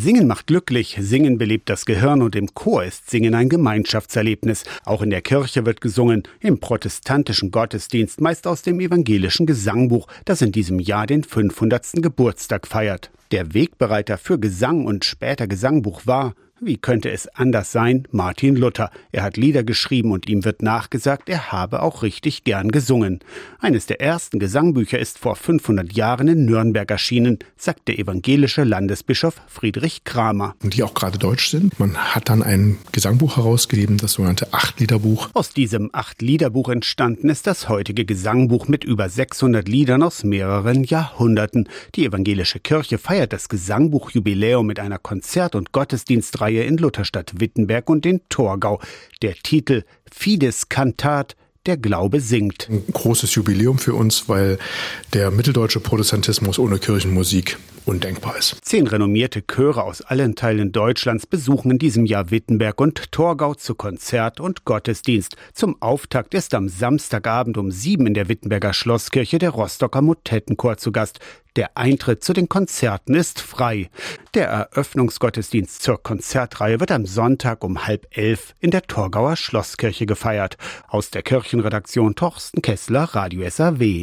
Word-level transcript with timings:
Singen 0.00 0.26
macht 0.26 0.46
glücklich, 0.46 0.96
Singen 0.98 1.36
belebt 1.36 1.68
das 1.68 1.84
Gehirn 1.84 2.22
und 2.22 2.34
im 2.34 2.54
Chor 2.54 2.84
ist 2.84 3.10
Singen 3.10 3.34
ein 3.34 3.50
Gemeinschaftserlebnis. 3.50 4.64
Auch 4.86 5.02
in 5.02 5.10
der 5.10 5.20
Kirche 5.20 5.66
wird 5.66 5.82
gesungen, 5.82 6.22
im 6.40 6.58
protestantischen 6.58 7.50
Gottesdienst 7.50 8.18
meist 8.18 8.46
aus 8.46 8.62
dem 8.62 8.80
evangelischen 8.80 9.44
Gesangbuch, 9.44 10.06
das 10.24 10.40
in 10.40 10.52
diesem 10.52 10.80
Jahr 10.80 11.06
den 11.06 11.22
500. 11.22 12.00
Geburtstag 12.00 12.66
feiert. 12.66 13.10
Der 13.30 13.54
Wegbereiter 13.54 14.18
für 14.18 14.40
Gesang 14.40 14.86
und 14.86 15.04
später 15.04 15.46
Gesangbuch 15.46 16.04
war, 16.04 16.34
wie 16.62 16.76
könnte 16.76 17.10
es 17.10 17.26
anders 17.26 17.72
sein? 17.72 18.06
Martin 18.10 18.54
Luther. 18.54 18.90
Er 19.12 19.22
hat 19.22 19.38
Lieder 19.38 19.64
geschrieben 19.64 20.12
und 20.12 20.28
ihm 20.28 20.44
wird 20.44 20.60
nachgesagt, 20.60 21.30
er 21.30 21.52
habe 21.52 21.82
auch 21.82 22.02
richtig 22.02 22.44
gern 22.44 22.70
gesungen. 22.70 23.20
Eines 23.60 23.86
der 23.86 24.02
ersten 24.02 24.38
Gesangbücher 24.38 24.98
ist 24.98 25.18
vor 25.18 25.36
500 25.36 25.94
Jahren 25.94 26.28
in 26.28 26.44
Nürnberg 26.44 26.90
erschienen, 26.90 27.38
sagt 27.56 27.88
der 27.88 27.98
evangelische 27.98 28.64
Landesbischof 28.64 29.40
Friedrich 29.46 30.04
Kramer. 30.04 30.54
Und 30.62 30.76
die 30.76 30.82
auch 30.82 30.92
gerade 30.92 31.16
deutsch 31.16 31.48
sind. 31.48 31.80
Man 31.80 31.96
hat 31.96 32.28
dann 32.28 32.42
ein 32.42 32.76
Gesangbuch 32.92 33.38
herausgegeben, 33.38 33.96
das 33.96 34.12
sogenannte 34.12 34.52
Acht-Liederbuch. 34.52 35.30
Aus 35.32 35.54
diesem 35.54 35.88
Acht-Liederbuch 35.94 36.68
entstanden 36.68 37.30
ist 37.30 37.46
das 37.46 37.70
heutige 37.70 38.04
Gesangbuch 38.04 38.68
mit 38.68 38.84
über 38.84 39.08
600 39.08 39.66
Liedern 39.66 40.02
aus 40.02 40.24
mehreren 40.24 40.84
Jahrhunderten. 40.84 41.70
Die 41.94 42.04
evangelische 42.04 42.60
Kirche 42.60 42.98
feiert 42.98 43.19
das 43.26 43.48
Gesangbuch-Jubiläum 43.48 44.66
mit 44.66 44.78
einer 44.78 44.98
Konzert- 44.98 45.54
und 45.54 45.72
Gottesdienstreihe 45.72 46.40
Reihe 46.40 46.64
in 46.64 46.76
Lutherstadt 46.78 47.32
Wittenberg 47.38 47.88
und 47.88 48.06
in 48.06 48.22
Torgau. 48.28 48.80
Der 49.22 49.34
Titel 49.34 49.84
Fides 50.10 50.68
Cantat 50.68 51.36
der 51.66 51.76
Glaube 51.76 52.20
singt. 52.20 52.68
Ein 52.70 52.82
großes 52.92 53.34
Jubiläum 53.34 53.78
für 53.78 53.94
uns, 53.94 54.28
weil 54.28 54.58
der 55.12 55.30
mitteldeutsche 55.30 55.80
Protestantismus 55.80 56.58
ohne 56.58 56.78
Kirchenmusik 56.78 57.58
undenkbar 57.90 58.36
ist. 58.38 58.56
Zehn 58.62 58.86
renommierte 58.86 59.42
Chöre 59.42 59.82
aus 59.82 60.00
allen 60.00 60.36
Teilen 60.36 60.70
Deutschlands 60.70 61.26
besuchen 61.26 61.72
in 61.72 61.78
diesem 61.78 62.06
Jahr 62.06 62.30
Wittenberg 62.30 62.80
und 62.80 63.10
Torgau 63.10 63.54
zu 63.54 63.74
Konzert 63.74 64.38
und 64.38 64.64
Gottesdienst. 64.64 65.34
Zum 65.54 65.82
Auftakt 65.82 66.34
ist 66.34 66.54
am 66.54 66.68
Samstagabend 66.68 67.58
um 67.58 67.72
sieben 67.72 68.06
in 68.06 68.14
der 68.14 68.28
Wittenberger 68.28 68.74
Schlosskirche 68.74 69.40
der 69.40 69.50
Rostocker 69.50 70.02
Motettenchor 70.02 70.76
zu 70.76 70.92
Gast. 70.92 71.18
Der 71.56 71.76
Eintritt 71.76 72.22
zu 72.22 72.32
den 72.32 72.48
Konzerten 72.48 73.14
ist 73.14 73.40
frei. 73.40 73.90
Der 74.34 74.46
Eröffnungsgottesdienst 74.46 75.82
zur 75.82 76.00
Konzertreihe 76.00 76.78
wird 76.78 76.92
am 76.92 77.06
Sonntag 77.06 77.64
um 77.64 77.88
halb 77.88 78.06
elf 78.16 78.54
in 78.60 78.70
der 78.70 78.82
Torgauer 78.82 79.34
Schlosskirche 79.34 80.06
gefeiert. 80.06 80.58
Aus 80.86 81.10
der 81.10 81.22
Kirchenredaktion 81.22 82.14
Torsten 82.14 82.62
Kessler, 82.62 83.02
Radio 83.02 83.50
SAW. 83.50 83.98